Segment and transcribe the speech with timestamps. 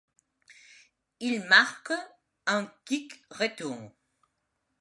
[1.19, 1.93] Il marque
[2.47, 3.91] un kick return.